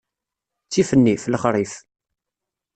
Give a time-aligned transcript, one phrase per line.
[0.65, 1.73] Ttif nnif, lexṛif.